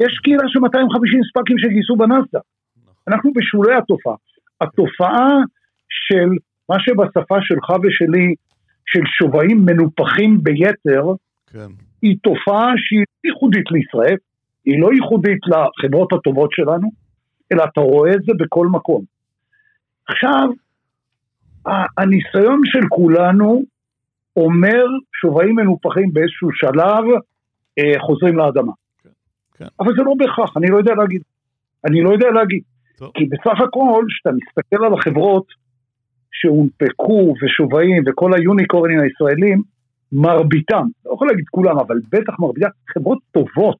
[0.00, 2.40] יש קהילה של 250 ספאקים שגייסו בנסדה.
[2.82, 2.94] נכון.
[3.08, 4.14] אנחנו בשולי התופעה.
[4.60, 5.28] התופעה
[5.88, 6.28] של
[6.68, 8.34] מה שבשפה שלך ושלי,
[8.86, 11.04] של שווים מנופחים ביתר,
[11.52, 11.70] כן.
[12.02, 14.16] היא תופעה שהיא ייחודית לישראל,
[14.64, 16.88] היא לא ייחודית לחברות הטובות שלנו,
[17.52, 19.04] אלא אתה רואה את זה בכל מקום.
[20.08, 20.48] עכשיו,
[21.98, 23.62] הניסיון של כולנו
[24.38, 24.84] אומר
[25.20, 27.04] שווים מנופחים באיזשהו שלב
[27.78, 28.72] אה, חוזרים לאדמה.
[29.02, 29.10] כן,
[29.54, 29.66] כן.
[29.80, 31.22] אבל זה לא בהכרח, אני לא יודע להגיד.
[31.84, 32.62] אני לא יודע להגיד.
[32.98, 33.10] טוב.
[33.14, 35.46] כי בסך הכל, כשאתה מסתכל על החברות
[36.32, 39.62] שהונפקו ושווים וכל היוניקורנים הישראלים,
[40.12, 43.78] מרביתם, לא יכול להגיד כולם, אבל בטח מרביתם, חברות טובות,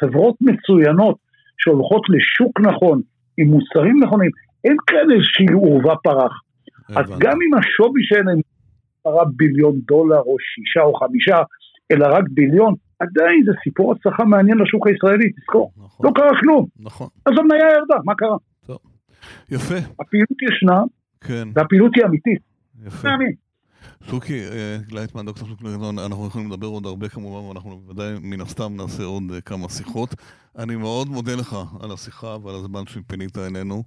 [0.00, 1.16] חברות מצוינות,
[1.58, 3.00] שהולכות לשוק נכון,
[3.38, 4.30] עם מוצרים נכונים,
[4.64, 6.42] אין כאן איזושהי עורבא פרח.
[6.96, 8.40] אז גם אם השווי שלהם
[9.08, 11.36] עשרה ביליון דולר או שישה או חמישה,
[11.90, 15.72] אלא רק ביליון, עדיין זה סיפור הצלחה מעניין לשוק הישראלי, תזכור.
[15.76, 16.06] נכון.
[16.06, 16.66] לא קרה כלום.
[16.80, 17.08] נכון.
[17.26, 18.36] אז המניה ירדה, מה קרה?
[18.66, 18.78] טוב.
[19.50, 19.74] יפה.
[20.00, 20.82] הפעילות ישנה,
[21.20, 21.48] כן.
[21.54, 22.40] והפעילות היא אמיתית.
[22.86, 23.08] יפה.
[24.10, 28.40] שוקי, אה, גלייטמן, דוקטור שוקי גלייטמן, אנחנו יכולים לדבר עוד הרבה כמובן, ואנחנו בוודאי מן
[28.40, 30.14] הסתם נעשה עוד אה, כמה שיחות.
[30.58, 33.82] אני מאוד מודה לך על השיחה ועל הזמן שפינית אלינו.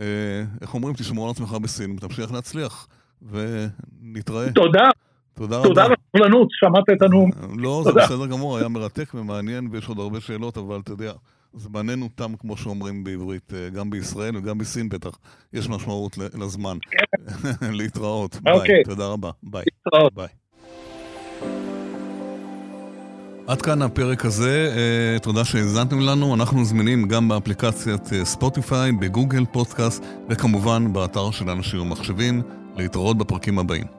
[0.00, 2.88] אה, איך אומרים, תשמור על עצמך בסין ותמשיך להצליח.
[3.22, 4.52] ונתראה.
[4.52, 4.88] תודה.
[5.34, 5.68] תודה רבה.
[5.68, 7.30] תודה לסבלנות, שמעת את הנאום.
[7.58, 11.12] לא, זה בסדר גמור, היה מרתק ומעניין ויש עוד הרבה שאלות, אבל אתה יודע,
[11.54, 15.18] זמננו תם, כמו שאומרים בעברית, אה, גם בישראל וגם בסין בטח.
[15.52, 16.76] יש משמעות לזמן.
[16.90, 17.72] כן.
[17.78, 18.36] להתראות.
[18.42, 18.54] ביי.
[18.54, 18.82] אוקיי.
[18.84, 19.30] תודה רבה.
[19.42, 19.64] ביי.
[19.86, 20.14] להתראות.
[20.14, 20.28] ביי.
[23.46, 30.04] עד כאן הפרק הזה, uh, תודה שהאזנתם לנו, אנחנו זמינים גם באפליקציית ספוטיפיי, בגוגל פודקאסט
[30.28, 32.42] וכמובן באתר של אנשים ומחשבים,
[32.76, 33.95] להתראות בפרקים הבאים.